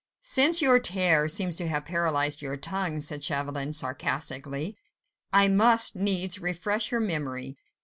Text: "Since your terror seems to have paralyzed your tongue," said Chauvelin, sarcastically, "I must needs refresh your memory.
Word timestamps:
"Since 0.23 0.63
your 0.63 0.79
terror 0.79 1.29
seems 1.29 1.55
to 1.57 1.67
have 1.67 1.85
paralyzed 1.85 2.41
your 2.41 2.57
tongue," 2.57 3.01
said 3.01 3.23
Chauvelin, 3.23 3.71
sarcastically, 3.71 4.75
"I 5.31 5.47
must 5.47 5.95
needs 5.95 6.39
refresh 6.39 6.89
your 6.89 7.01
memory. 7.01 7.55